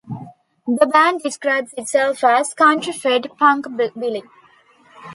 [0.65, 4.23] The band describes itself as "country-fed punkabilly".